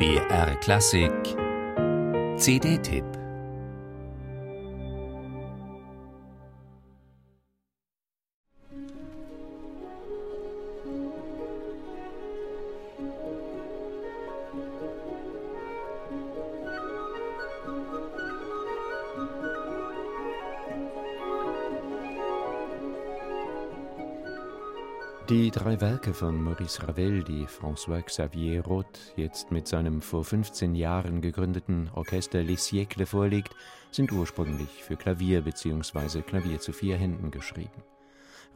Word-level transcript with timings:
BR 0.00 0.54
Klassik. 0.62 1.36
CD-Tipp 2.38 3.19
Die 25.30 25.52
drei 25.52 25.80
Werke 25.80 26.12
von 26.12 26.42
Maurice 26.42 26.88
Ravel, 26.88 27.22
die 27.22 27.46
François 27.46 28.02
Xavier 28.02 28.64
Roth 28.64 29.14
jetzt 29.14 29.52
mit 29.52 29.68
seinem 29.68 30.02
vor 30.02 30.24
15 30.24 30.74
Jahren 30.74 31.20
gegründeten 31.20 31.88
Orchester 31.94 32.42
Les 32.42 32.68
Siècles 32.68 33.06
vorlegt, 33.06 33.54
sind 33.92 34.10
ursprünglich 34.10 34.82
für 34.82 34.96
Klavier 34.96 35.42
bzw. 35.42 36.22
Klavier 36.22 36.58
zu 36.58 36.72
vier 36.72 36.96
Händen 36.96 37.30
geschrieben. 37.30 37.84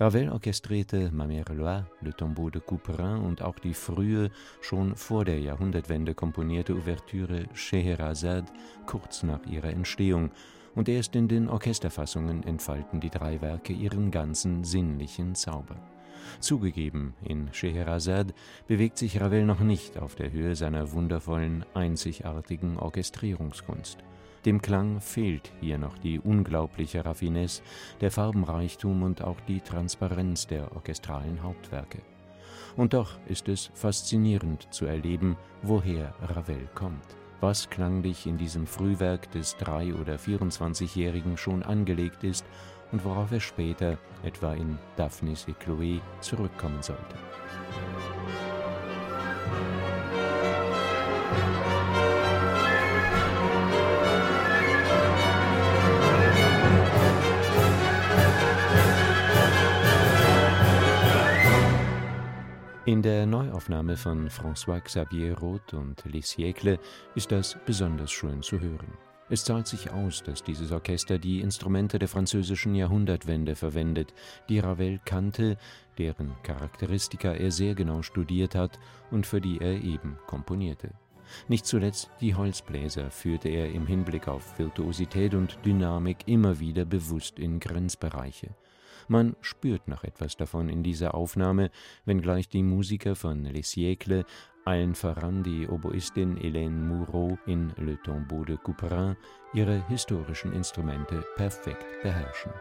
Ravel 0.00 0.28
orchestrierte 0.30 1.12
Ma 1.12 1.26
Mère 1.26 1.54
Loire, 1.54 1.86
Le 2.00 2.12
Tombeau 2.12 2.50
de 2.50 2.60
Couperin 2.60 3.18
und 3.18 3.40
auch 3.40 3.60
die 3.60 3.74
frühe, 3.74 4.32
schon 4.60 4.96
vor 4.96 5.24
der 5.24 5.38
Jahrhundertwende 5.38 6.14
komponierte 6.14 6.74
Ouvertüre 6.74 7.44
Scheherazade 7.52 8.50
kurz 8.86 9.22
nach 9.22 9.46
ihrer 9.46 9.70
Entstehung, 9.70 10.32
und 10.74 10.88
erst 10.88 11.14
in 11.14 11.28
den 11.28 11.48
Orchesterfassungen 11.48 12.42
entfalten 12.42 12.98
die 12.98 13.10
drei 13.10 13.40
Werke 13.40 13.72
ihren 13.72 14.10
ganzen 14.10 14.64
sinnlichen 14.64 15.36
Zauber. 15.36 15.93
Zugegeben, 16.40 17.14
in 17.22 17.52
Scheherazade 17.52 18.34
bewegt 18.66 18.98
sich 18.98 19.20
Ravel 19.20 19.44
noch 19.44 19.60
nicht 19.60 19.98
auf 19.98 20.14
der 20.14 20.32
Höhe 20.32 20.56
seiner 20.56 20.92
wundervollen, 20.92 21.64
einzigartigen 21.74 22.78
Orchestrierungskunst. 22.78 23.98
Dem 24.44 24.60
Klang 24.60 25.00
fehlt 25.00 25.52
hier 25.60 25.78
noch 25.78 25.96
die 25.96 26.20
unglaubliche 26.20 27.04
Raffinesse, 27.04 27.62
der 28.02 28.10
Farbenreichtum 28.10 29.02
und 29.02 29.22
auch 29.22 29.40
die 29.48 29.60
Transparenz 29.60 30.46
der 30.46 30.76
orchestralen 30.76 31.42
Hauptwerke. 31.42 32.02
Und 32.76 32.92
doch 32.92 33.18
ist 33.26 33.48
es 33.48 33.70
faszinierend 33.72 34.68
zu 34.70 34.84
erleben, 34.84 35.36
woher 35.62 36.14
Ravel 36.20 36.68
kommt, 36.74 37.16
was 37.40 37.70
klanglich 37.70 38.26
in 38.26 38.36
diesem 38.36 38.66
Frühwerk 38.66 39.30
des 39.30 39.56
drei- 39.56 39.94
oder 39.94 40.16
24-Jährigen 40.16 41.38
schon 41.38 41.62
angelegt 41.62 42.22
ist 42.24 42.44
und 42.94 43.04
worauf 43.04 43.32
er 43.32 43.40
später, 43.40 43.98
etwa 44.22 44.54
in 44.54 44.78
Daphnis 44.94 45.48
et 45.48 45.58
Chloé, 45.58 46.00
zurückkommen 46.20 46.80
sollte. 46.80 47.16
In 62.84 63.02
der 63.02 63.26
Neuaufnahme 63.26 63.96
von 63.96 64.28
François 64.28 64.80
Xavier 64.80 65.36
Roth 65.36 65.74
und 65.74 66.04
Les 66.04 66.24
Siècles 66.24 66.78
ist 67.16 67.32
das 67.32 67.56
besonders 67.66 68.12
schön 68.12 68.40
zu 68.40 68.60
hören. 68.60 69.13
Es 69.30 69.42
zahlt 69.42 69.66
sich 69.66 69.90
aus, 69.90 70.22
dass 70.22 70.44
dieses 70.44 70.70
Orchester 70.70 71.18
die 71.18 71.40
Instrumente 71.40 71.98
der 71.98 72.08
französischen 72.08 72.74
Jahrhundertwende 72.74 73.56
verwendet, 73.56 74.12
die 74.50 74.58
Ravel 74.58 75.00
kannte, 75.04 75.56
deren 75.96 76.34
Charakteristika 76.42 77.32
er 77.32 77.50
sehr 77.50 77.74
genau 77.74 78.02
studiert 78.02 78.54
hat 78.54 78.78
und 79.10 79.26
für 79.26 79.40
die 79.40 79.60
er 79.60 79.82
eben 79.82 80.18
komponierte. 80.26 80.90
Nicht 81.48 81.64
zuletzt 81.64 82.10
die 82.20 82.34
Holzbläser 82.34 83.10
führte 83.10 83.48
er 83.48 83.72
im 83.72 83.86
Hinblick 83.86 84.28
auf 84.28 84.58
Virtuosität 84.58 85.34
und 85.34 85.58
Dynamik 85.64 86.18
immer 86.26 86.60
wieder 86.60 86.84
bewusst 86.84 87.38
in 87.38 87.60
Grenzbereiche. 87.60 88.50
Man 89.08 89.36
spürt 89.40 89.88
noch 89.88 90.04
etwas 90.04 90.36
davon 90.36 90.68
in 90.68 90.82
dieser 90.82 91.14
Aufnahme, 91.14 91.70
wenngleich 92.04 92.48
die 92.48 92.62
Musiker 92.62 93.14
von 93.14 93.44
Les 93.44 93.72
Siècles 93.72 94.24
allen 94.64 94.94
voran 94.94 95.42
die 95.42 95.68
Oboistin 95.68 96.36
Hélène 96.36 96.86
Moureau 96.86 97.38
in 97.46 97.72
Le 97.76 97.96
Tombeau 98.02 98.44
de 98.44 98.56
Couperin, 98.56 99.16
ihre 99.52 99.86
historischen 99.88 100.52
Instrumente 100.52 101.22
perfekt 101.36 101.86
beherrschen. 102.02 102.52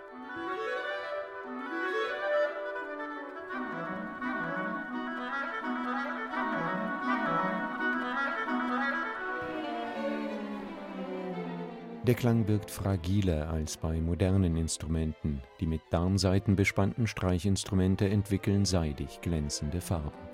Der 12.05 12.15
Klang 12.15 12.49
wirkt 12.49 12.69
fragiler 12.69 13.49
als 13.49 13.77
bei 13.77 14.01
modernen 14.01 14.57
Instrumenten. 14.57 15.41
Die 15.61 15.65
mit 15.65 15.81
Darmsaiten 15.89 16.57
bespannten 16.57 17.07
Streichinstrumente 17.07 18.09
entwickeln 18.09 18.65
seidig 18.65 19.21
glänzende 19.21 19.79
Farben. 19.79 20.32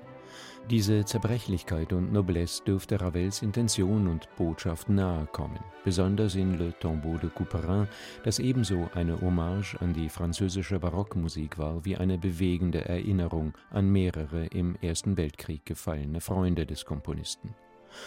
Diese 0.68 1.04
Zerbrechlichkeit 1.04 1.92
und 1.92 2.12
Noblesse 2.12 2.62
dürfte 2.64 3.00
Ravels 3.00 3.42
Intention 3.42 4.06
und 4.06 4.28
Botschaft 4.36 4.88
nahe 4.88 5.26
kommen, 5.26 5.58
besonders 5.84 6.34
in 6.34 6.58
Le 6.58 6.72
Tombeau 6.78 7.16
de 7.16 7.30
Couperin, 7.30 7.88
das 8.24 8.38
ebenso 8.38 8.88
eine 8.94 9.20
Hommage 9.20 9.76
an 9.80 9.94
die 9.94 10.08
französische 10.08 10.78
Barockmusik 10.78 11.58
war 11.58 11.84
wie 11.84 11.96
eine 11.96 12.18
bewegende 12.18 12.84
Erinnerung 12.84 13.54
an 13.70 13.90
mehrere 13.90 14.46
im 14.46 14.76
Ersten 14.80 15.16
Weltkrieg 15.16 15.66
gefallene 15.66 16.20
Freunde 16.20 16.66
des 16.66 16.84
Komponisten. 16.84 17.54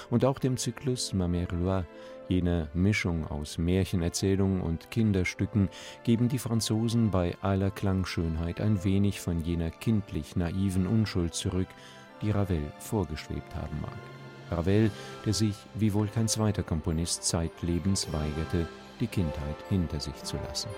Und 0.09 0.25
auch 0.25 0.39
dem 0.39 0.57
Zyklus 0.57 1.13
Ma 1.13 1.25
Mère 1.25 1.53
Loire, 1.53 1.85
jener 2.29 2.69
Mischung 2.73 3.27
aus 3.27 3.57
Märchenerzählungen 3.57 4.61
und 4.61 4.89
Kinderstücken, 4.91 5.69
geben 6.03 6.29
die 6.29 6.39
Franzosen 6.39 7.11
bei 7.11 7.35
aller 7.41 7.71
Klangschönheit 7.71 8.61
ein 8.61 8.83
wenig 8.83 9.19
von 9.19 9.43
jener 9.43 9.71
kindlich 9.71 10.35
naiven 10.35 10.87
Unschuld 10.87 11.33
zurück, 11.33 11.67
die 12.23 12.31
Ravel 12.31 12.71
vorgeschwebt 12.79 13.53
haben 13.55 13.79
mag. 13.81 13.91
Ravel, 14.49 14.91
der 15.25 15.33
sich, 15.33 15.55
wie 15.75 15.93
wohl 15.93 16.07
kein 16.07 16.27
zweiter 16.27 16.63
Komponist 16.63 17.23
zeitlebens 17.23 18.11
weigerte, 18.11 18.67
die 18.99 19.07
Kindheit 19.07 19.55
hinter 19.69 19.99
sich 19.99 20.15
zu 20.23 20.37
lassen. 20.37 20.69